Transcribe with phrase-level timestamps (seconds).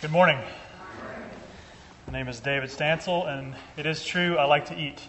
[0.00, 0.38] Good morning.
[2.06, 5.00] My name is David Stansel, and it is true I like to eat.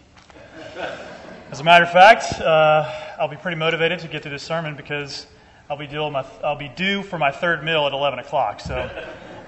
[1.52, 4.76] As a matter of fact, uh, I'll be pretty motivated to get through this sermon
[4.76, 5.28] because
[5.70, 8.62] I'll be, due my, I'll be due for my third meal at 11 o'clock.
[8.62, 8.90] So,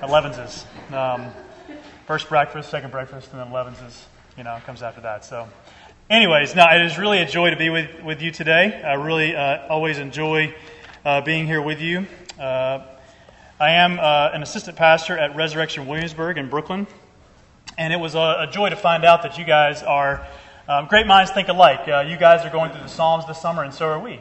[0.03, 1.31] 11's is um,
[2.05, 4.05] first breakfast, second breakfast, and then 11's is,
[4.37, 5.25] you know, comes after that.
[5.25, 5.49] So,
[6.11, 8.79] anyways, now it is really a joy to be with, with you today.
[8.83, 10.53] I really uh, always enjoy
[11.03, 12.05] uh, being here with you.
[13.61, 16.87] Uh, I am uh, an assistant pastor at Resurrection Williamsburg in Brooklyn,
[17.77, 20.25] and it was a, a joy to find out that you guys are
[20.67, 21.87] um, great minds think alike.
[21.87, 24.19] Uh, you guys are going through the Psalms this summer, and so are we.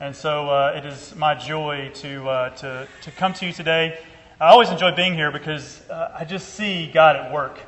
[0.00, 3.98] And so uh, it is my joy to, uh, to, to come to you today.
[4.38, 7.60] I always enjoy being here because uh, I just see God at work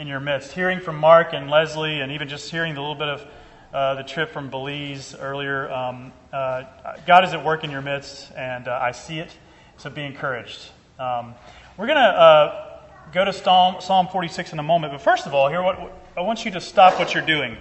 [0.00, 0.50] in your midst.
[0.50, 3.26] Hearing from Mark and Leslie, and even just hearing the little bit of
[3.72, 8.66] uh, the trip from Belize earlier, um, God is at work in your midst, and
[8.66, 9.30] I see it.
[9.78, 10.70] So be encouraged.
[10.98, 11.34] Um,
[11.76, 12.80] we're going to uh,
[13.12, 16.22] go to Psalm, Psalm 46 in a moment, but first of all, here what, I
[16.22, 17.58] want you to stop what you're doing.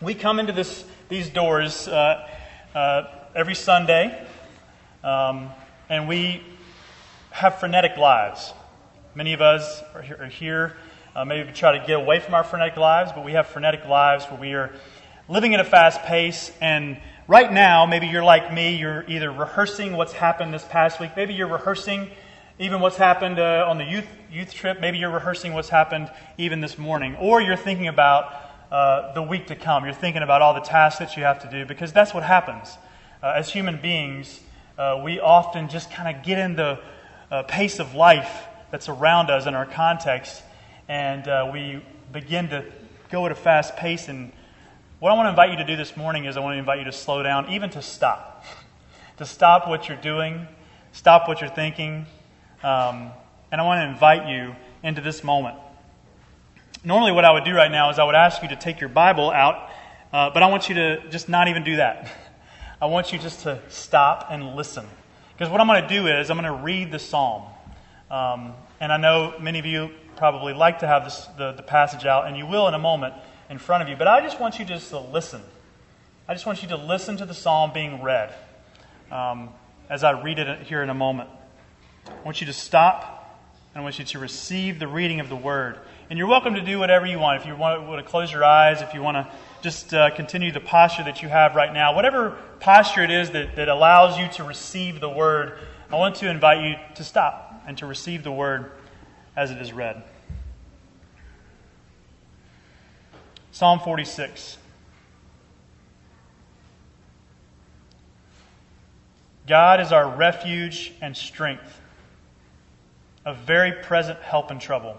[0.00, 2.28] We come into this, these doors uh,
[2.72, 3.02] uh,
[3.34, 4.26] every Sunday,
[5.02, 5.50] um,
[5.88, 6.40] and we
[7.30, 8.52] have frenetic lives.
[9.16, 10.76] Many of us are here, are here
[11.16, 13.86] uh, maybe we try to get away from our frenetic lives, but we have frenetic
[13.86, 14.72] lives where we are
[15.28, 16.96] living at a fast pace and
[17.26, 21.34] right now, maybe you're like me, you're either rehearsing what's happened this past week, maybe
[21.34, 22.10] you're rehearsing
[22.58, 26.60] even what's happened uh, on the youth, youth trip, maybe you're rehearsing what's happened even
[26.60, 28.32] this morning, or you're thinking about
[28.70, 29.84] uh, the week to come.
[29.84, 32.76] You're thinking about all the tasks that you have to do, because that's what happens.
[33.22, 34.40] Uh, as human beings,
[34.78, 36.78] uh, we often just kind of get in the
[37.30, 40.42] uh, pace of life that's around us in our context,
[40.88, 42.64] and uh, we begin to
[43.10, 44.30] go at a fast pace and
[45.04, 46.78] what I want to invite you to do this morning is I want to invite
[46.78, 48.42] you to slow down, even to stop.
[49.18, 50.48] to stop what you're doing,
[50.92, 52.06] stop what you're thinking,
[52.62, 53.10] um,
[53.52, 55.58] and I want to invite you into this moment.
[56.84, 58.88] Normally, what I would do right now is I would ask you to take your
[58.88, 59.68] Bible out,
[60.10, 62.10] uh, but I want you to just not even do that.
[62.80, 64.86] I want you just to stop and listen.
[65.36, 67.42] Because what I'm going to do is I'm going to read the psalm.
[68.10, 72.06] Um, and I know many of you probably like to have this, the, the passage
[72.06, 73.12] out, and you will in a moment
[73.50, 73.96] in front of you.
[73.96, 75.42] But I just want you just to listen.
[76.26, 78.34] I just want you to listen to the psalm being read
[79.10, 79.50] um,
[79.90, 81.28] as I read it here in a moment.
[82.08, 83.40] I want you to stop
[83.74, 85.78] and I want you to receive the reading of the word.
[86.08, 87.40] And you're welcome to do whatever you want.
[87.40, 90.14] If you want to, want to close your eyes, if you want to just uh,
[90.14, 94.18] continue the posture that you have right now, whatever posture it is that, that allows
[94.18, 95.58] you to receive the word,
[95.90, 98.72] I want to invite you to stop and to receive the word
[99.36, 100.02] as it is read.
[103.54, 104.58] Psalm 46.
[109.46, 111.80] God is our refuge and strength,
[113.24, 114.98] a very present help in trouble.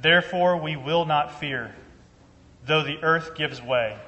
[0.00, 1.74] Therefore, we will not fear,
[2.64, 3.98] though the earth gives way,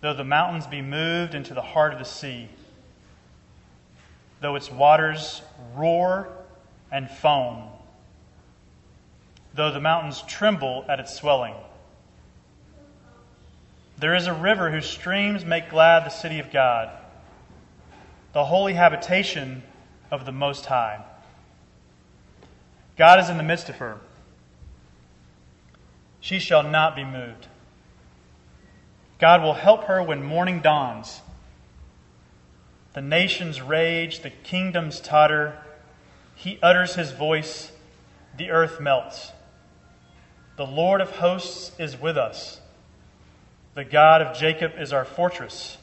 [0.00, 2.48] though the mountains be moved into the heart of the sea,
[4.40, 5.42] though its waters
[5.76, 6.26] roar
[6.90, 7.68] and foam
[9.56, 11.54] though the mountains tremble at its swelling.
[13.98, 16.90] There is a river whose streams make glad the city of God,
[18.34, 19.62] the holy habitation
[20.10, 21.02] of the Most High.
[22.98, 23.98] God is in the midst of her.
[26.20, 27.46] She shall not be moved.
[29.18, 31.22] God will help her when morning dawns.
[32.92, 35.58] The nations rage, the kingdoms totter.
[36.34, 37.72] He utters his voice,
[38.36, 39.32] the earth melts.
[40.56, 42.60] The Lord of hosts is with us.
[43.74, 45.76] The God of Jacob is our fortress.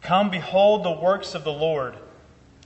[0.00, 1.96] Come, behold the works of the Lord,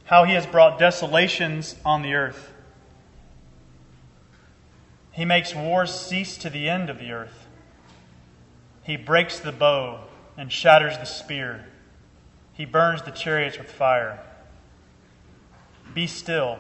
[0.05, 2.53] how he has brought desolations on the earth.
[5.13, 7.47] He makes wars cease to the end of the earth.
[8.83, 10.05] He breaks the bow
[10.37, 11.67] and shatters the spear.
[12.53, 14.21] He burns the chariots with fire.
[15.95, 16.59] Be still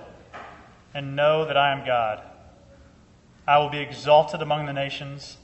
[0.94, 2.22] and know that I am God.
[3.46, 5.36] I will be exalted among the nations.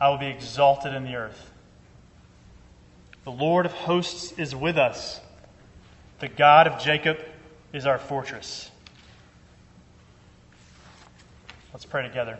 [0.00, 1.50] I will be exalted in the earth.
[3.24, 5.20] The Lord of hosts is with us.
[6.20, 7.18] The God of Jacob
[7.72, 8.70] is our fortress.
[11.72, 12.38] Let's pray together.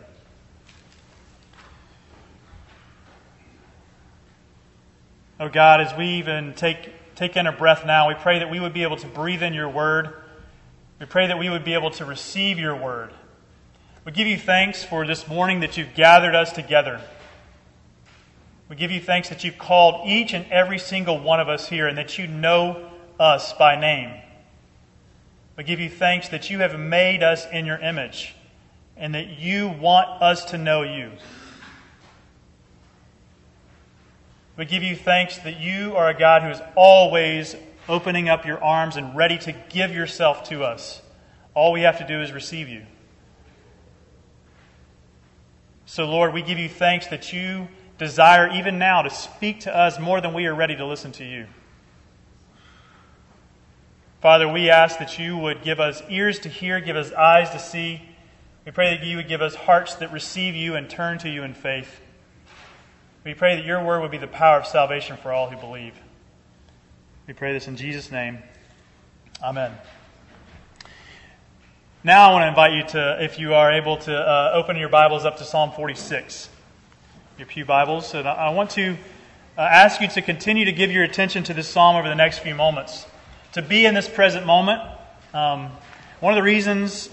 [5.39, 8.59] Oh God, as we even take, take in a breath now, we pray that we
[8.59, 10.13] would be able to breathe in your word.
[10.99, 13.13] We pray that we would be able to receive your word.
[14.05, 17.01] We give you thanks for this morning that you've gathered us together.
[18.69, 21.87] We give you thanks that you've called each and every single one of us here
[21.87, 24.13] and that you know us by name.
[25.57, 28.33] We give you thanks that you have made us in your image
[28.95, 31.11] and that you want us to know you.
[34.55, 37.55] We give you thanks that you are a God who is always
[37.89, 41.01] opening up your arms and ready to give yourself to us.
[41.53, 42.85] All we have to do is receive you.
[45.89, 49.99] So, Lord, we give you thanks that you desire even now to speak to us
[49.99, 51.47] more than we are ready to listen to you.
[54.21, 57.59] Father, we ask that you would give us ears to hear, give us eyes to
[57.59, 58.03] see.
[58.67, 61.41] We pray that you would give us hearts that receive you and turn to you
[61.41, 61.99] in faith.
[63.23, 65.95] We pray that your word would be the power of salvation for all who believe.
[67.25, 68.37] We pray this in Jesus' name.
[69.41, 69.71] Amen.
[72.01, 74.87] Now I want to invite you to, if you are able to, uh, open your
[74.87, 76.47] Bibles up to Psalm 46,
[77.37, 78.13] your Pew Bibles.
[78.13, 78.93] And I want to
[79.57, 82.39] uh, ask you to continue to give your attention to this psalm over the next
[82.39, 83.05] few moments.
[83.51, 84.81] To be in this present moment.
[85.33, 85.71] Um,
[86.21, 87.09] one of the reasons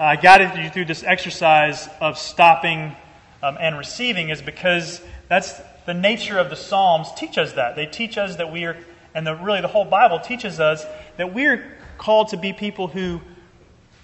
[0.00, 2.96] I guided you through this exercise of stopping
[3.42, 5.52] um, and receiving is because that's
[5.84, 7.76] the nature of the Psalms teach us that.
[7.76, 8.78] They teach us that we are
[9.14, 10.86] and the, really the whole Bible teaches us
[11.18, 13.20] that we're called to be people who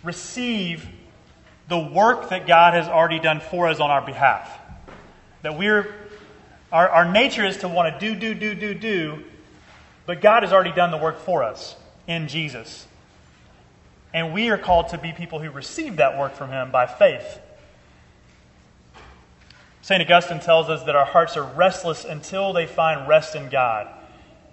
[0.05, 0.87] receive
[1.69, 4.59] the work that God has already done for us on our behalf.
[5.43, 5.95] That we're,
[6.71, 9.25] our, our nature is to want to do, do, do, do, do,
[10.07, 12.87] but God has already done the work for us in Jesus.
[14.13, 17.41] And we are called to be people who receive that work from Him by faith.
[19.83, 20.01] St.
[20.01, 23.89] Augustine tells us that our hearts are restless until they find rest in God.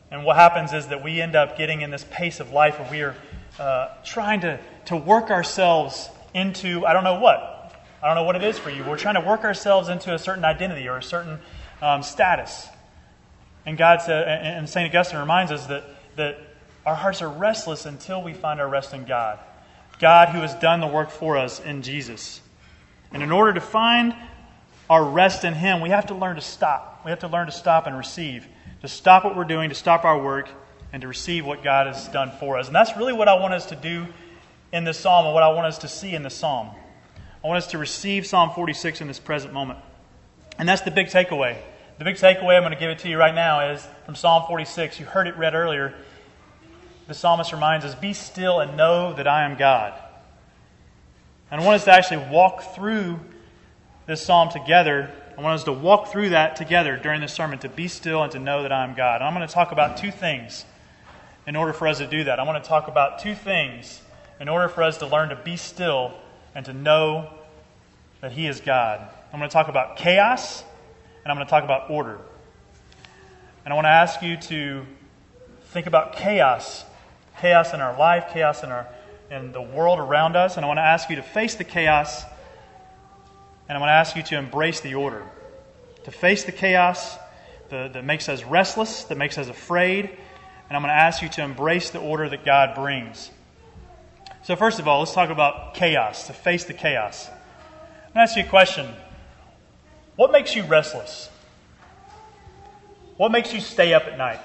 [0.09, 2.91] And what happens is that we end up getting in this pace of life where
[2.91, 3.15] we are
[3.59, 7.47] uh, trying to, to work ourselves into, I don't know what.
[8.01, 8.83] I don't know what it is for you.
[8.83, 11.39] We're trying to work ourselves into a certain identity or a certain
[11.81, 12.67] um, status.
[13.65, 14.89] And God said, and St.
[14.89, 15.83] Augustine reminds us that,
[16.15, 16.39] that
[16.85, 19.39] our hearts are restless until we find our rest in God.
[19.99, 22.41] God who has done the work for us in Jesus.
[23.13, 24.15] And in order to find
[24.89, 27.01] our rest in Him, we have to learn to stop.
[27.05, 28.47] We have to learn to stop and receive
[28.81, 30.49] to stop what we're doing, to stop our work,
[30.93, 32.67] and to receive what God has done for us.
[32.67, 34.07] And that's really what I want us to do
[34.71, 36.69] in this psalm and what I want us to see in this psalm.
[37.43, 39.79] I want us to receive Psalm 46 in this present moment.
[40.59, 41.57] And that's the big takeaway.
[41.97, 44.43] The big takeaway, I'm going to give it to you right now, is from Psalm
[44.47, 44.99] 46.
[44.99, 45.95] You heard it read earlier.
[47.07, 49.93] The psalmist reminds us Be still and know that I am God.
[51.49, 53.19] And I want us to actually walk through
[54.05, 57.69] this psalm together I want us to walk through that together during this sermon to
[57.69, 59.21] be still and to know that I am God.
[59.21, 60.65] And I'm going to talk about two things
[61.47, 62.39] in order for us to do that.
[62.39, 64.01] I want to talk about two things
[64.39, 66.13] in order for us to learn to be still
[66.55, 67.29] and to know
[68.21, 69.07] that He is God.
[69.33, 70.63] I'm going to talk about chaos
[71.23, 72.19] and I'm going to talk about order.
[73.63, 74.85] And I want to ask you to
[75.65, 76.85] think about chaos
[77.41, 78.87] chaos in our life, chaos in, our,
[79.31, 80.57] in the world around us.
[80.57, 82.23] And I want to ask you to face the chaos
[83.67, 85.23] and I want to ask you to embrace the order,
[86.03, 87.17] to face the chaos
[87.69, 90.09] that makes us restless, that makes us afraid.
[90.71, 93.29] And I'm going to ask you to embrace the order that God brings.
[94.43, 97.27] So, first of all, let's talk about chaos, to face the chaos.
[97.27, 98.87] I'm going to ask you a question
[100.15, 101.29] What makes you restless?
[103.17, 104.39] What makes you stay up at night?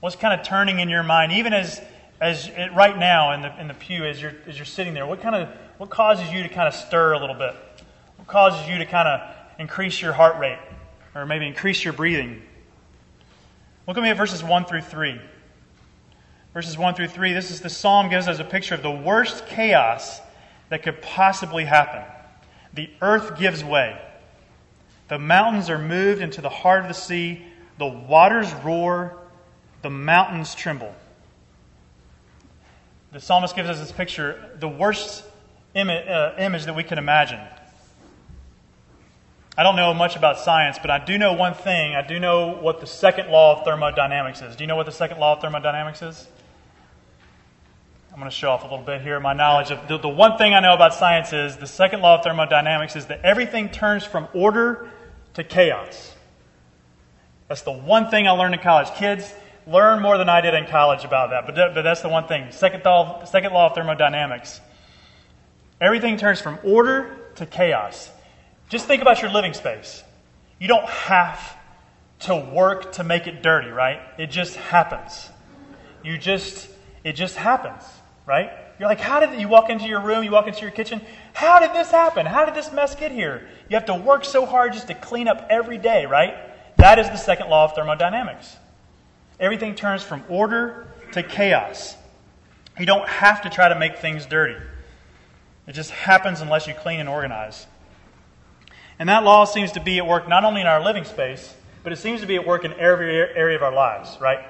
[0.00, 1.78] What's kind of turning in your mind, even as,
[2.22, 5.04] as it, right now in the, in the pew, as you're, as you're sitting there?
[5.04, 7.54] What, kind of, what causes you to kind of stir a little bit?
[8.16, 9.20] What causes you to kind of
[9.58, 10.58] increase your heart rate
[11.14, 12.40] or maybe increase your breathing.
[13.88, 15.18] Look at me at verses 1 through 3.
[16.52, 19.46] Verses 1 through 3, this is the psalm gives us a picture of the worst
[19.46, 20.20] chaos
[20.68, 22.02] that could possibly happen.
[22.74, 23.98] The earth gives way.
[25.08, 27.42] The mountains are moved into the heart of the sea.
[27.78, 29.16] The waters roar.
[29.80, 30.94] The mountains tremble.
[33.12, 35.24] The psalmist gives us this picture, the worst
[35.74, 37.40] image, uh, image that we can imagine.
[39.58, 41.96] I don't know much about science, but I do know one thing.
[41.96, 44.54] I do know what the second law of thermodynamics is.
[44.54, 46.28] Do you know what the second law of thermodynamics is?
[48.12, 49.18] I'm going to show off a little bit here.
[49.18, 52.18] My knowledge of the, the one thing I know about science is the second law
[52.18, 54.92] of thermodynamics is that everything turns from order
[55.34, 56.14] to chaos.
[57.48, 58.94] That's the one thing I learned in college.
[58.94, 59.34] Kids,
[59.66, 62.52] learn more than I did in college about that, but, but that's the one thing.
[62.52, 64.60] Second law, second law of thermodynamics.
[65.80, 68.12] Everything turns from order to chaos.
[68.68, 70.02] Just think about your living space.
[70.58, 71.56] You don't have
[72.20, 74.00] to work to make it dirty, right?
[74.18, 75.30] It just happens.
[76.02, 76.68] You just,
[77.04, 77.82] it just happens,
[78.26, 78.50] right?
[78.78, 81.00] You're like, how did you walk into your room, you walk into your kitchen?
[81.32, 82.26] How did this happen?
[82.26, 83.48] How did this mess get here?
[83.68, 86.36] You have to work so hard just to clean up every day, right?
[86.76, 88.56] That is the second law of thermodynamics.
[89.40, 91.96] Everything turns from order to chaos.
[92.78, 94.56] You don't have to try to make things dirty.
[95.66, 97.66] It just happens unless you clean and organize.
[98.98, 101.92] And that law seems to be at work not only in our living space, but
[101.92, 104.40] it seems to be at work in every area of our lives, right?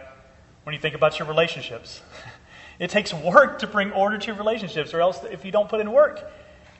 [0.64, 2.00] When you think about your relationships,
[2.78, 5.80] it takes work to bring order to your relationships, or else if you don't put
[5.80, 6.30] in work,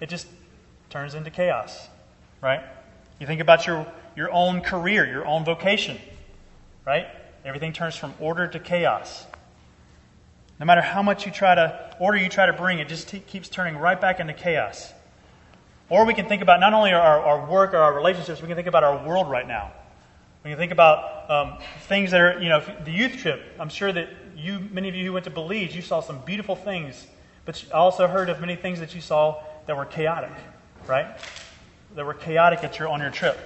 [0.01, 0.27] it just
[0.91, 1.89] turns into chaos,
[2.41, 2.63] right?
[3.19, 5.99] You think about your, your own career, your own vocation,
[6.87, 7.07] right?
[7.45, 9.27] Everything turns from order to chaos.
[10.59, 13.21] No matter how much you try to order you try to bring, it just t-
[13.21, 14.93] keeps turning right back into chaos.
[15.91, 18.57] Or we can think about not only our, our work or our relationships, we can
[18.57, 19.73] think about our world right now.
[20.45, 23.43] We can think about um, things that are, you know, the youth trip.
[23.59, 26.57] I'm sure that you, many of you who went to Belize, you saw some beautiful
[26.57, 27.07] things,
[27.45, 30.33] but I also heard of many things that you saw that were chaotic,
[30.87, 31.07] right?
[31.95, 33.39] That were chaotic at your, on your trip.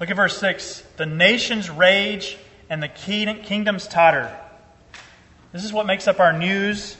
[0.00, 0.84] Look at verse 6.
[0.96, 2.38] The nations rage
[2.70, 4.36] and the kingdoms totter.
[5.52, 6.96] This is what makes up our news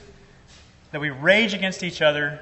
[0.91, 2.39] that we rage against each other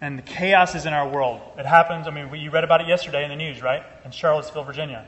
[0.00, 1.40] and the chaos is in our world.
[1.58, 3.82] It happens, I mean, you read about it yesterday in the news, right?
[4.04, 5.04] In Charlottesville, Virginia.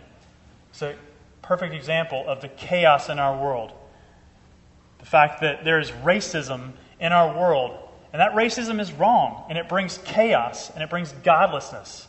[0.70, 0.96] It's a
[1.42, 3.72] perfect example of the chaos in our world.
[4.98, 7.78] The fact that there is racism in our world,
[8.12, 12.06] and that racism is wrong, and it brings chaos, and it brings godlessness.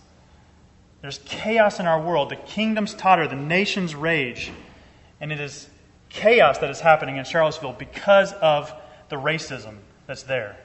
[1.02, 2.30] There's chaos in our world.
[2.30, 4.52] The kingdoms totter, the nations rage,
[5.20, 5.70] and it is
[6.10, 8.74] chaos that is happening in Charlottesville because of
[9.10, 10.58] the racism that's there.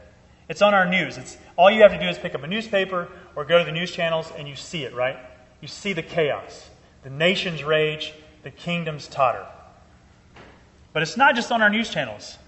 [0.49, 1.19] It's on our news.
[1.19, 3.73] It's all you have to do is pick up a newspaper or go to the
[3.73, 5.19] news channels and you see it, right?
[5.61, 6.71] You see the chaos.
[7.03, 8.12] The nations rage,
[8.43, 9.47] the kingdoms totter.
[10.93, 12.38] But it's not just on our news channels.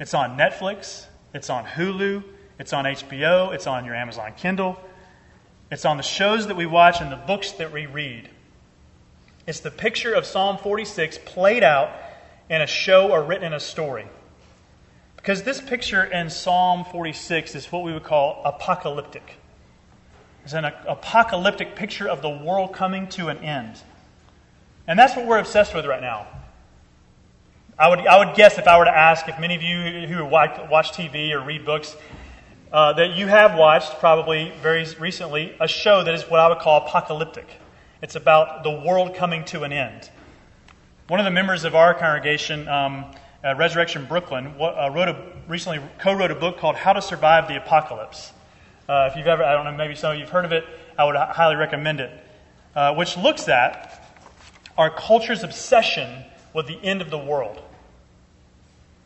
[0.00, 2.24] It's on Netflix, it's on Hulu,
[2.58, 4.78] it's on HBO, it's on your Amazon Kindle.
[5.70, 8.28] It's on the shows that we watch and the books that we read.
[9.46, 11.90] It's the picture of Psalm 46 played out
[12.48, 14.06] in a show or written in a story.
[15.24, 19.38] Because this picture in Psalm 46 is what we would call apocalyptic.
[20.44, 23.80] It's an apocalyptic picture of the world coming to an end.
[24.86, 26.26] And that's what we're obsessed with right now.
[27.78, 30.26] I would, I would guess if I were to ask if many of you who
[30.26, 31.96] watch TV or read books,
[32.70, 36.58] uh, that you have watched probably very recently a show that is what I would
[36.58, 37.48] call apocalyptic.
[38.02, 40.10] It's about the world coming to an end.
[41.08, 43.06] One of the members of our congregation, um,
[43.44, 47.56] uh, Resurrection Brooklyn, uh, wrote a, recently co-wrote a book called How to Survive the
[47.56, 48.32] Apocalypse.
[48.88, 50.64] Uh, if you've ever, I don't know, maybe some of you've heard of it,
[50.96, 52.10] I would highly recommend it.
[52.74, 54.02] Uh, which looks at
[54.76, 57.60] our culture's obsession with the end of the world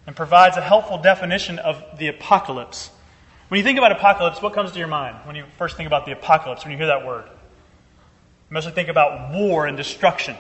[0.07, 2.91] and provides a helpful definition of the apocalypse.
[3.49, 6.07] When you think about apocalypse, what comes to your mind when you first think about
[6.07, 7.25] the apocalypse, when you hear that word?
[7.27, 10.37] You mostly think about war and destruction.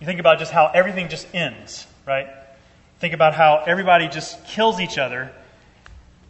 [0.00, 2.28] You think about just how everything just ends, right?
[2.98, 5.30] Think about how everybody just kills each other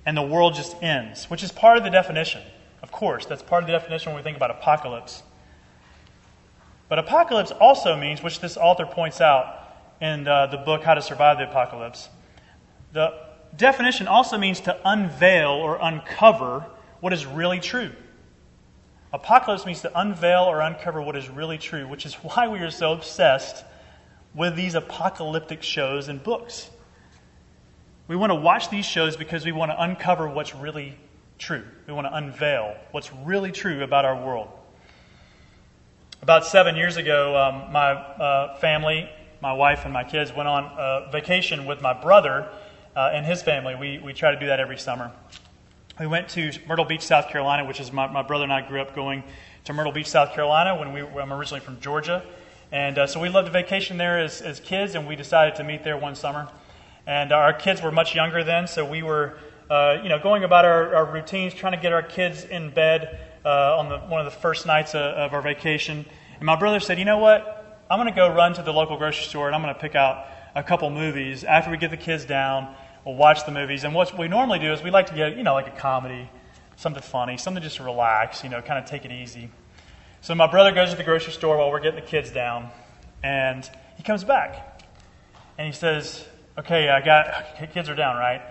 [0.04, 2.42] and the world just ends, which is part of the definition.
[2.82, 5.22] Of course, that's part of the definition when we think about apocalypse.
[6.88, 9.58] But apocalypse also means, which this author points out
[10.00, 12.08] in uh, the book How to Survive the Apocalypse,
[12.92, 13.14] the
[13.56, 16.66] definition also means to unveil or uncover
[17.00, 17.90] what is really true.
[19.12, 22.70] Apocalypse means to unveil or uncover what is really true, which is why we are
[22.70, 23.64] so obsessed
[24.36, 26.70] with these apocalyptic shows and books.
[28.06, 30.96] We want to watch these shows because we want to uncover what's really
[31.38, 31.64] true.
[31.86, 34.48] We want to unveil what's really true about our world.
[36.22, 39.08] About seven years ago, um, my uh, family,
[39.40, 42.48] my wife, and my kids went on a vacation with my brother
[42.94, 43.74] uh, and his family.
[43.74, 45.10] We, we try to do that every summer.
[45.98, 48.82] We went to Myrtle Beach, South Carolina, which is my, my brother and I grew
[48.82, 49.24] up going
[49.64, 52.22] to Myrtle Beach, South Carolina when we, I'm originally from Georgia.
[52.72, 55.64] And uh, so we loved to vacation there as, as kids, and we decided to
[55.64, 56.48] meet there one summer.
[57.06, 59.38] And our kids were much younger then, so we were,
[59.70, 63.20] uh, you know, going about our, our, routines, trying to get our kids in bed
[63.44, 66.04] uh, on the, one of the first nights of, of our vacation.
[66.38, 67.84] And my brother said, you know what?
[67.88, 69.94] I'm going to go run to the local grocery store, and I'm going to pick
[69.94, 71.44] out a couple movies.
[71.44, 73.84] After we get the kids down, we'll watch the movies.
[73.84, 76.28] And what we normally do is we like to get, you know, like a comedy,
[76.74, 79.50] something funny, something just to relax, you know, kind of take it easy.
[80.26, 82.70] So my brother goes to the grocery store while we're getting the kids down,
[83.22, 84.82] and he comes back.
[85.56, 86.26] And he says,
[86.58, 88.42] Okay, I got, kids are down, right?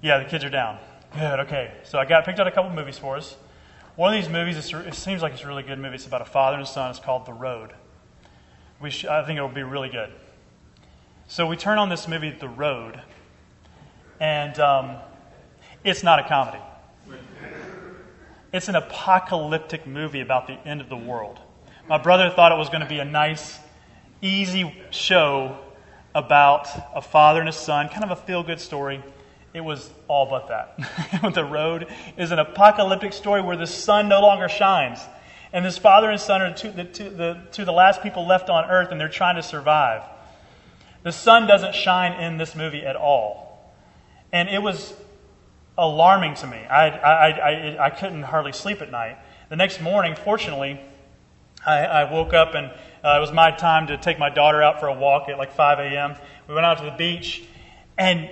[0.00, 0.78] Yeah, the kids are down.
[1.12, 1.72] Good, okay.
[1.82, 3.36] So I got picked out a couple movies for us.
[3.96, 5.96] One of these movies, it seems like it's a really good movie.
[5.96, 6.90] It's about a father and a son.
[6.90, 7.72] It's called The Road.
[8.80, 10.12] We sh- I think it'll be really good.
[11.26, 13.02] So we turn on this movie, The Road,
[14.20, 14.98] and um,
[15.82, 16.62] it's not a comedy.
[18.56, 21.38] It's an apocalyptic movie about the end of the world.
[21.90, 23.58] My brother thought it was going to be a nice,
[24.22, 25.58] easy show
[26.14, 29.04] about a father and a son, kind of a feel good story.
[29.52, 31.34] It was all but that.
[31.34, 35.00] the road is an apocalyptic story where the sun no longer shines.
[35.52, 38.48] And this father and son are two, the, two, the, two the last people left
[38.48, 40.00] on earth, and they're trying to survive.
[41.02, 43.70] The sun doesn't shine in this movie at all.
[44.32, 44.94] And it was
[45.78, 46.56] alarming to me.
[46.56, 49.18] I, I, I, I couldn't hardly sleep at night.
[49.48, 50.80] The next morning, fortunately,
[51.64, 52.70] I, I woke up and
[53.04, 55.52] uh, it was my time to take my daughter out for a walk at like
[55.52, 56.16] 5 a.m.
[56.48, 57.44] We went out to the beach,
[57.96, 58.28] and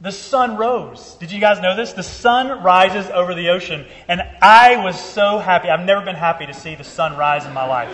[0.00, 1.16] the sun rose.
[1.20, 1.92] Did you guys know this?
[1.92, 5.68] The sun rises over the ocean, and I was so happy.
[5.68, 7.90] I've never been happy to see the sun rise in my life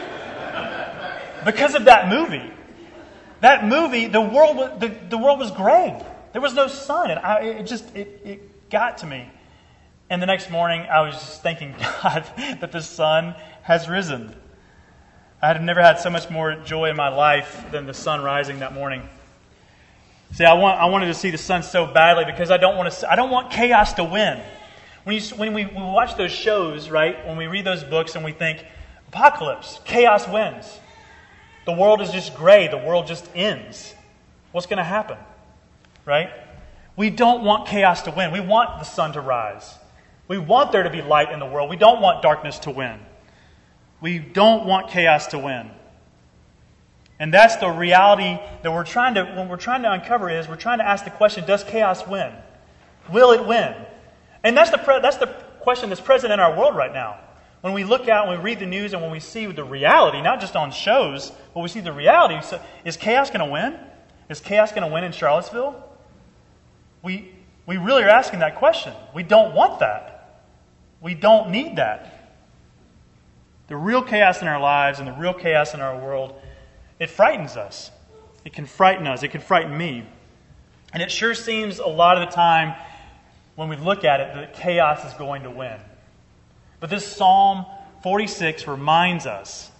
[1.45, 2.53] because of that movie.
[3.41, 6.01] That movie, the world, the, the world was gray.
[6.33, 9.31] There was no sun, and I, it just it, it got to me.
[10.11, 14.35] And the next morning, I was just thanking God that the sun has risen.
[15.41, 18.61] I had never had so much more joy in my life than the sun rising
[18.61, 19.09] that morning.
[20.33, 22.93] See, I, want, I wanted to see the sun so badly because I don't want
[22.93, 23.13] to.
[23.13, 24.41] I don't want chaos to win.
[25.05, 27.27] When, you, when we, we watch those shows, right?
[27.27, 28.65] When we read those books and we think,
[29.09, 30.79] apocalypse, chaos wins.
[31.67, 32.69] The world is just gray.
[32.69, 33.95] The world just ends.
[34.53, 35.19] What's going to happen?
[36.07, 36.31] Right?
[36.97, 38.33] We don't want chaos to win.
[38.33, 39.75] We want the sun to rise.
[40.29, 41.71] We want there to be light in the world.
[41.71, 42.99] We don't want darkness to win.
[44.01, 45.71] We don't want chaos to win.
[47.19, 50.57] And that's the reality that we're trying to, when we're trying to uncover is we're
[50.57, 52.33] trying to ask the question, does chaos win?
[53.13, 53.75] Will it win?
[54.43, 55.29] And that's the, pre- that's the
[55.61, 57.19] question that's present in our world right now.
[57.61, 60.21] When we look out, when we read the news, and when we see the reality,
[60.21, 63.79] not just on shows, but we see the reality, so is chaos going to win?
[64.29, 65.92] Is chaos going to win in Charlottesville?
[67.03, 67.33] We,
[67.67, 68.93] we really are asking that question.
[69.15, 70.43] We don't want that.
[71.01, 72.35] We don't need that.
[73.69, 76.35] The real chaos in our lives and the real chaos in our world,
[76.99, 77.91] it frightens us.
[78.45, 79.23] It can frighten us.
[79.23, 80.07] It can frighten me.
[80.93, 82.75] And it sure seems a lot of the time
[83.55, 85.79] when we look at it that chaos is going to win.
[86.81, 87.65] But this Psalm
[88.03, 89.71] 46 reminds us,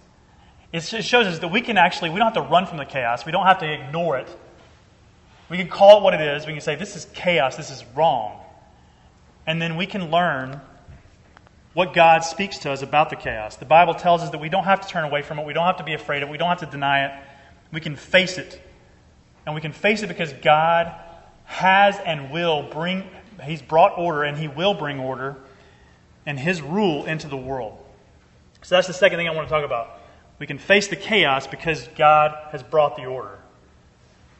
[0.71, 3.25] it shows us that we can actually, we don't have to run from the chaos.
[3.25, 4.27] We don't have to ignore it.
[5.49, 6.45] We can call it what it is.
[6.47, 7.55] We can say, this is chaos.
[7.55, 8.39] This is wrong.
[9.45, 10.61] And then we can learn
[11.73, 13.55] what God speaks to us about the chaos.
[13.55, 15.65] The Bible tells us that we don't have to turn away from it, we don't
[15.65, 17.23] have to be afraid of it, we don't have to deny it.
[17.71, 18.61] We can face it.
[19.45, 20.93] And we can face it because God
[21.45, 23.03] has and will bring,
[23.43, 25.35] He's brought order and He will bring order
[26.25, 27.77] and His rule into the world.
[28.61, 29.99] So that's the second thing I want to talk about.
[30.39, 33.39] We can face the chaos because God has brought the order.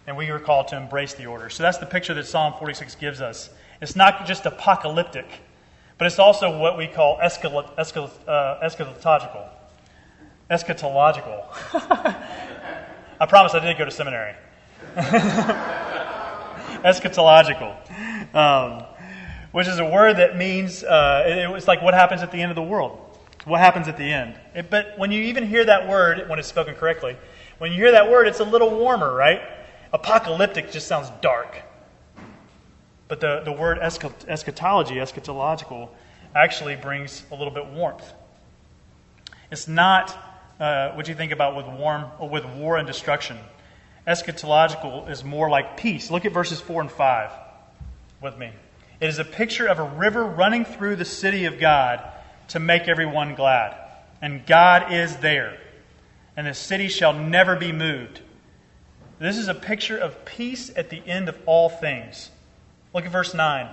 [0.06, 1.50] And we are called to embrace the order.
[1.50, 3.50] So that's the picture that Psalm 46 gives us.
[3.82, 5.28] It's not just apocalyptic
[5.98, 9.48] but it's also what we call escal- escal- uh, eschatological.
[10.50, 11.46] Eschatological.
[13.20, 14.36] I promise I did go to seminary.
[16.84, 18.84] eschatological, um,
[19.52, 22.52] which is a word that means uh, it, it's like what happens at the end
[22.52, 23.00] of the world.
[23.46, 24.36] What happens at the end?
[24.54, 27.16] It, but when you even hear that word, when it's spoken correctly,
[27.60, 29.42] when you hear that word, it's a little warmer, right?
[29.94, 31.62] Apocalyptic just sounds dark.
[33.08, 35.90] But the, the word eschatology, eschatological,
[36.36, 38.12] actually brings a little bit warmth.
[39.52, 40.18] It's not
[40.60, 43.38] uh, what you think about with, warm, with war and destruction.
[44.08, 46.10] Eschatological is more like peace.
[46.10, 47.30] Look at verses 4 and 5
[48.20, 48.52] with me.
[49.00, 52.04] It is a picture of a river running through the city of God
[52.50, 53.76] to make everyone glad.
[54.22, 55.60] And God is there,
[56.36, 58.22] and the city shall never be moved.
[59.20, 62.30] This is a picture of peace at the end of all things.
[62.94, 63.70] Look at verse 9.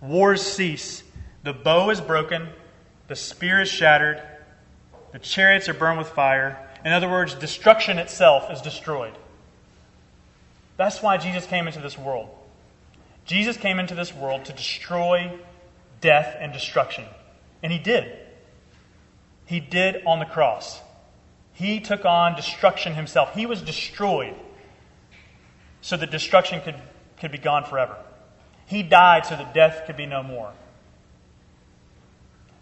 [0.00, 1.02] Wars cease,
[1.42, 2.48] the bow is broken,
[3.08, 4.22] the spear is shattered,
[5.12, 6.58] the chariots are burned with fire.
[6.84, 9.12] In other words, destruction itself is destroyed.
[10.76, 12.28] That's why Jesus came into this world.
[13.26, 15.30] Jesus came into this world to destroy
[16.00, 17.04] death and destruction.
[17.62, 18.10] And he did.
[19.44, 20.80] He did on the cross.
[21.52, 23.34] He took on destruction himself.
[23.34, 24.34] He was destroyed
[25.82, 26.76] so that destruction could,
[27.18, 27.96] could be gone forever.
[28.66, 30.52] He died so that death could be no more.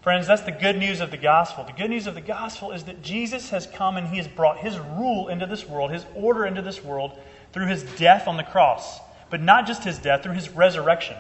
[0.00, 1.64] Friends, that's the good news of the gospel.
[1.64, 4.59] The good news of the gospel is that Jesus has come and he has brought
[4.59, 7.18] his rule into this world, his order into this world
[7.52, 9.00] through his death on the cross.
[9.28, 11.16] But not just his death, through his resurrection.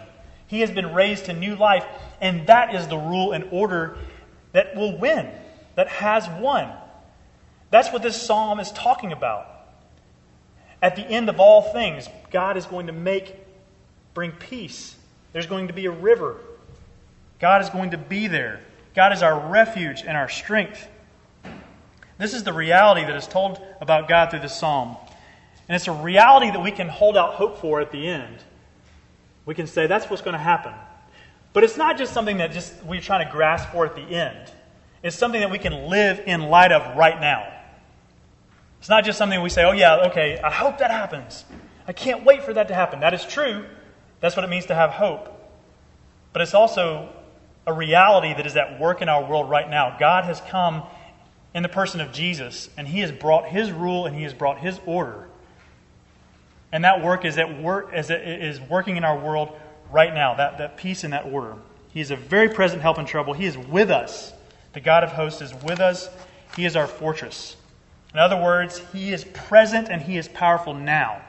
[0.46, 1.84] He has been raised to new life,
[2.20, 3.98] and that is the rule and order
[4.52, 5.28] that will win,
[5.74, 6.72] that has won.
[7.70, 9.46] That's what this psalm is talking about.
[10.80, 13.34] At the end of all things, God is going to make
[14.14, 14.96] bring peace.
[15.32, 16.36] There's going to be a river.
[17.38, 18.60] God is going to be there.
[18.94, 20.88] God is our refuge and our strength.
[22.18, 24.96] This is the reality that is told about God through this psalm.
[25.68, 28.38] And it's a reality that we can hold out hope for at the end.
[29.46, 30.72] We can say that's what's going to happen.
[31.52, 34.50] But it's not just something that just we're trying to grasp for at the end.
[35.02, 37.52] It's something that we can live in light of right now.
[38.78, 41.44] It's not just something we say, oh, yeah, okay, I hope that happens.
[41.86, 43.00] I can't wait for that to happen.
[43.00, 43.64] That is true.
[44.20, 45.34] That's what it means to have hope.
[46.32, 47.08] But it's also
[47.66, 49.96] a reality that is at work in our world right now.
[49.98, 50.82] God has come
[51.54, 54.58] in the person of Jesus, and He has brought His rule and He has brought
[54.58, 55.28] His order.
[56.70, 59.58] And that work is at work is working in our world
[59.90, 60.34] right now.
[60.34, 61.56] That, that peace and that order.
[61.90, 63.32] He is a very present help in trouble.
[63.32, 64.32] He is with us.
[64.74, 66.10] The God of hosts is with us.
[66.56, 67.56] He is our fortress.
[68.12, 71.22] In other words, He is present and He is powerful now.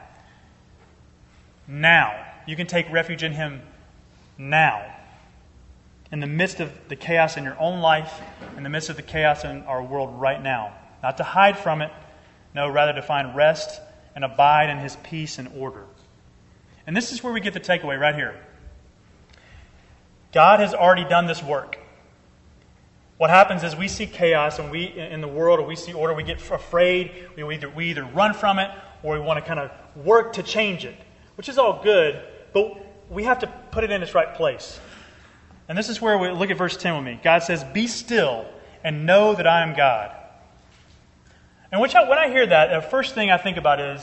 [1.68, 2.26] Now.
[2.46, 3.62] You can take refuge in Him
[4.38, 4.94] now.
[6.10, 8.20] In the midst of the chaos in your own life,
[8.56, 10.74] in the midst of the chaos in our world right now.
[11.02, 11.92] Not to hide from it,
[12.54, 13.80] no, rather to find rest
[14.14, 15.84] and abide in His peace and order.
[16.86, 18.40] And this is where we get the takeaway right here.
[20.32, 21.78] God has already done this work.
[23.20, 26.14] What happens is we see chaos and we in the world, or we see order,
[26.14, 27.28] we get afraid.
[27.36, 28.70] We either, we either run from it
[29.02, 30.96] or we want to kind of work to change it,
[31.34, 32.18] which is all good,
[32.54, 34.80] but we have to put it in its right place.
[35.68, 37.20] And this is where we look at verse 10 with me.
[37.22, 38.46] God says, Be still
[38.82, 40.16] and know that I am God.
[41.70, 44.02] And which I, when I hear that, the first thing I think about is,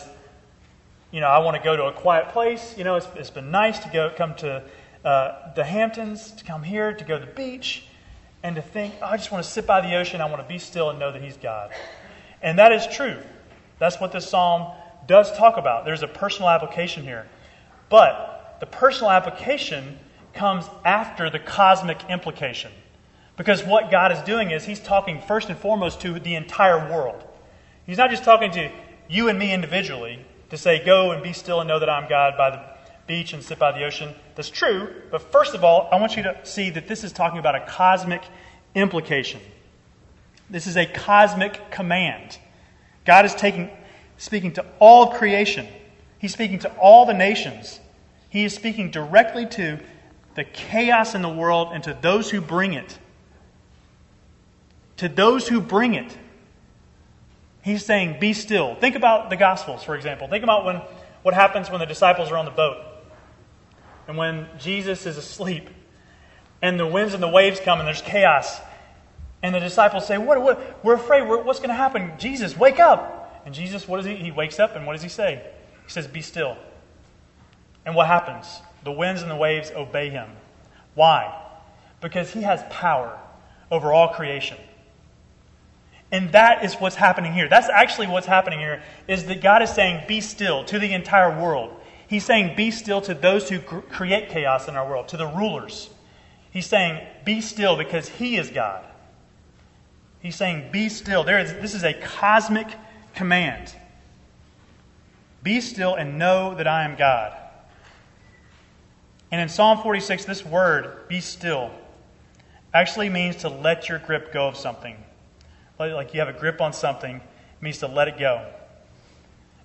[1.10, 2.77] you know, I want to go to a quiet place.
[2.77, 4.62] You know, it's, it's been nice to go come to
[5.03, 7.88] uh, the Hamptons, to come here, to go to the beach
[8.43, 10.47] and to think, oh, I just want to sit by the ocean, I want to
[10.47, 11.71] be still and know that He's God.
[12.41, 13.17] And that is true.
[13.80, 14.73] That's what this psalm
[15.08, 15.86] does talk about.
[15.86, 17.28] There's a personal application here.
[17.89, 20.00] But the personal application
[20.34, 22.71] comes after the cosmic implication.
[23.38, 27.23] Because what God is doing is He's talking first and foremost to the entire world.
[27.86, 28.71] He's not just talking to
[29.08, 32.36] you and me individually to say, Go and be still and know that I'm God
[32.38, 32.76] by the
[33.08, 34.13] beach and sit by the ocean.
[34.36, 34.93] That's true.
[35.10, 37.65] But first of all, I want you to see that this is talking about a
[37.65, 38.22] cosmic
[38.76, 39.41] implication.
[40.50, 42.38] This is a cosmic command.
[43.06, 43.70] God is taking,
[44.17, 45.67] speaking to all creation.
[46.20, 47.80] He's speaking to all the nations.
[48.30, 49.80] He is speaking directly to
[50.36, 52.98] the chaos in the world and to those who bring it.
[54.98, 56.15] To those who bring it.
[57.62, 58.76] He's saying, Be still.
[58.76, 60.28] Think about the Gospels, for example.
[60.28, 60.82] Think about when,
[61.24, 62.87] what happens when the disciples are on the boat
[64.08, 65.70] and when Jesus is asleep
[66.62, 68.60] and the winds and the waves come and there's chaos.
[69.43, 70.41] And the disciples say, What?
[70.41, 71.28] what we're afraid.
[71.28, 72.13] We're, what's going to happen?
[72.17, 73.43] Jesus, wake up.
[73.46, 74.15] And Jesus, what does he?
[74.15, 75.41] He wakes up and what does he say?
[75.86, 76.58] He says, Be still.
[77.86, 78.48] And what happens?
[78.84, 80.30] The winds and the waves obey him.
[80.96, 81.43] Why?
[82.02, 83.17] Because he has power
[83.72, 84.58] over all creation.
[86.12, 87.50] And that is what's happening here.
[87.50, 91.39] That's actually what's happening here is that God is saying, Be still to the entire
[91.39, 91.76] world.
[92.08, 95.89] He's saying, Be still to those who create chaos in our world, to the rulers.
[96.52, 98.84] He's saying, Be still because He is God.
[100.22, 101.24] He's saying, Be still.
[101.24, 102.67] There is, this is a cosmic
[103.13, 103.74] command.
[105.43, 107.38] Be still and know that I am God.
[109.32, 111.72] And in Psalm 46, this word, be still,
[112.74, 114.96] actually means to let your grip go of something.
[115.80, 118.46] Like you have a grip on something, it means to let it go.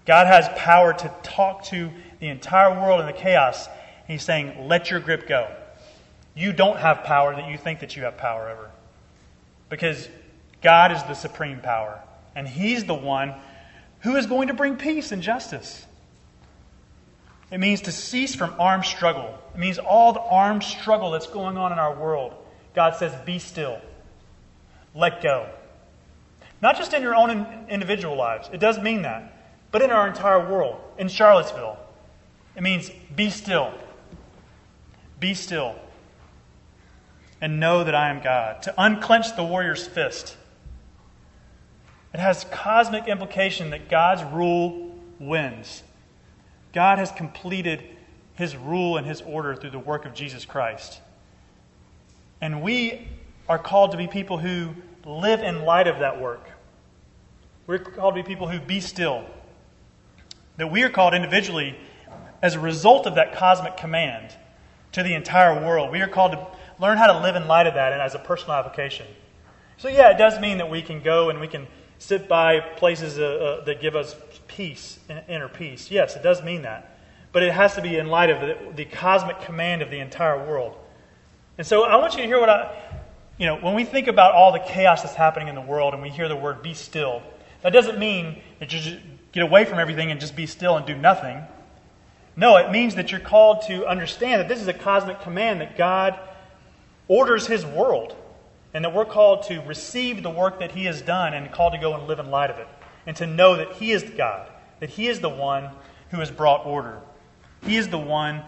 [0.05, 1.91] God has power to talk to
[2.23, 3.69] the entire world in the chaos.
[4.07, 5.53] He's saying, let your grip go.
[6.37, 8.71] You don't have power that you think that you have power over.
[9.69, 10.09] Because
[10.63, 12.01] God is the supreme power.
[12.37, 13.35] And He's the one
[14.03, 15.85] who is going to bring peace and justice.
[17.51, 19.37] It means to cease from armed struggle.
[19.53, 22.35] It means all the armed struggle that's going on in our world.
[22.73, 23.81] God says, be still.
[24.95, 25.51] Let go.
[26.63, 29.41] Not just in your own individual lives, it does mean that
[29.73, 31.79] but in our entire world, in Charlottesville.
[32.57, 33.73] It means be still.
[35.21, 35.77] Be still.
[37.41, 38.63] And know that I am God.
[38.63, 40.37] To unclench the warrior's fist.
[42.15, 45.83] It has cosmic implication that God's rule wins.
[46.73, 47.83] God has completed
[48.35, 51.01] his rule and his order through the work of Jesus Christ.
[52.41, 53.09] And we
[53.49, 54.71] are called to be people who
[55.05, 56.49] live in light of that work.
[57.67, 59.25] We're called to be people who be still
[60.57, 61.77] that we are called individually
[62.43, 64.35] as a result of that cosmic command
[64.93, 65.91] to the entire world.
[65.91, 66.47] We are called to
[66.81, 69.07] learn how to live in light of that and as a personal application.
[69.79, 71.67] So, yeah, it does mean that we can go and we can
[71.99, 73.23] sit by places uh,
[73.61, 74.17] uh, that give us
[74.49, 75.91] peace, inner peace.
[75.91, 76.99] Yes, it does mean that.
[77.31, 80.45] But it has to be in light of the, the cosmic command of the entire
[80.45, 80.77] world.
[81.59, 82.77] And so I want you to hear what I,
[83.39, 86.03] you know, when we think about all the chaos that's happening in the world and
[86.03, 87.23] we hear the word be still,
[87.63, 88.99] that doesn't mean that you're just,
[89.33, 91.43] get away from everything and just be still and do nothing.
[92.37, 95.77] No, it means that you're called to understand that this is a cosmic command that
[95.77, 96.19] God
[97.09, 98.17] orders His world,
[98.73, 101.79] and that we're called to receive the work that He has done and called to
[101.79, 102.69] go and live in light of it,
[103.07, 104.49] and to know that He is God,
[104.81, 105.71] that He is the one
[106.11, 107.01] who has brought order.
[107.65, 108.43] He is the one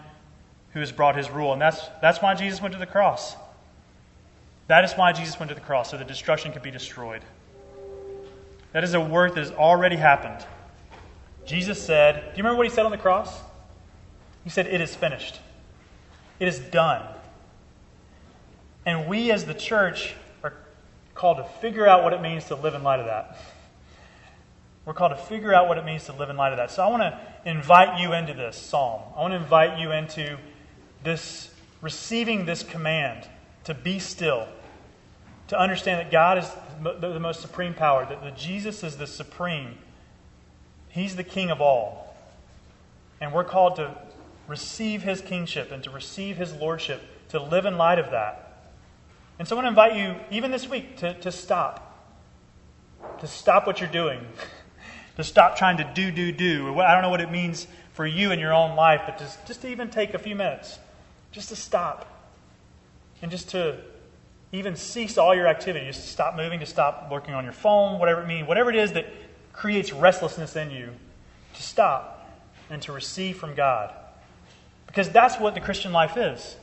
[0.71, 3.35] who has brought His rule, and that's, that's why Jesus went to the cross.
[4.67, 7.21] That is why Jesus went to the cross, so that destruction could be destroyed.
[8.71, 10.45] That is a work that has already happened.
[11.45, 13.41] Jesus said, Do you remember what he said on the cross?
[14.45, 15.41] He said, It is finished.
[16.39, 17.05] It is done.
[18.85, 20.53] And we as the church are
[21.15, 23.37] called to figure out what it means to live in light of that.
[24.85, 26.69] We're called to figure out what it means to live in light of that.
[26.69, 29.01] So I want to invite you into this psalm.
[29.15, 30.37] I want to invite you into
[31.03, 31.49] this
[31.81, 33.27] receiving this command
[33.63, 34.47] to be still,
[35.47, 36.49] to understand that God is
[37.01, 39.75] the most supreme power, that Jesus is the supreme.
[40.89, 42.15] He's the king of all.
[43.19, 43.97] And we're called to
[44.47, 48.71] receive his kingship and to receive his lordship, to live in light of that.
[49.37, 51.81] And so I want to invite you, even this week, to, to stop.
[53.19, 54.25] To stop what you're doing.
[55.17, 56.79] to stop trying to do, do, do.
[56.79, 59.61] I don't know what it means for you in your own life, but just, just
[59.61, 60.79] to even take a few minutes,
[61.31, 62.11] just to stop
[63.21, 63.77] and just to
[64.51, 67.99] even cease all your activity, just to stop moving, to stop working on your phone,
[67.99, 69.07] whatever it means, whatever it is that
[69.53, 70.89] creates restlessness in you,
[71.53, 72.29] to stop
[72.69, 73.93] and to receive from God.
[74.95, 76.55] Because that's what the Christian life is.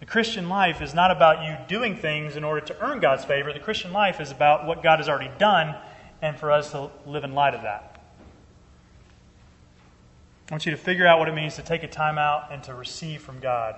[0.00, 3.52] The Christian life is not about you doing things in order to earn God's favor.
[3.52, 5.76] The Christian life is about what God has already done
[6.20, 8.02] and for us to live in light of that.
[10.50, 12.60] I want you to figure out what it means to take a time out and
[12.64, 13.76] to receive from God.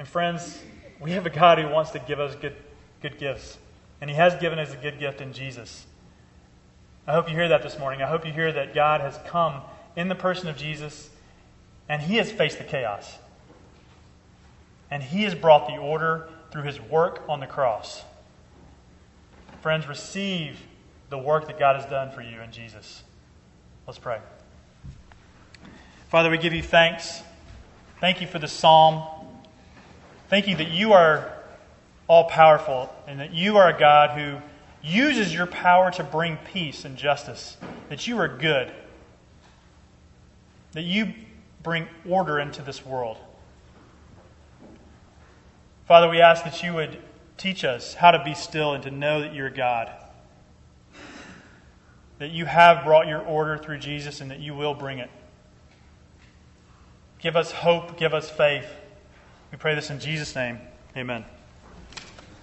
[0.00, 0.60] And friends,
[1.00, 2.56] we have a God who wants to give us good,
[3.00, 3.58] good gifts.
[4.00, 5.86] And He has given us a good gift in Jesus.
[7.06, 8.02] I hope you hear that this morning.
[8.02, 9.62] I hope you hear that God has come
[9.94, 11.10] in the person of Jesus
[11.88, 13.18] and He has faced the chaos.
[14.90, 18.02] And He has brought the order through His work on the cross.
[19.62, 20.60] Friends, receive
[21.10, 23.02] the work that God has done for you in Jesus.
[23.86, 24.20] Let's pray.
[26.08, 27.20] Father, we give you thanks.
[28.00, 29.02] Thank you for the psalm.
[30.28, 31.32] Thank you that you are
[32.08, 34.38] all powerful and that you are a God who
[34.82, 37.56] uses your power to bring peace and justice,
[37.88, 38.72] that you are good,
[40.72, 41.12] that you
[41.66, 43.18] bring order into this world.
[45.88, 46.96] Father, we ask that you would
[47.36, 49.90] teach us how to be still and to know that you're God.
[52.20, 55.10] That you have brought your order through Jesus and that you will bring it.
[57.18, 58.68] Give us hope, give us faith.
[59.50, 60.60] We pray this in Jesus' name.
[60.96, 61.24] Amen.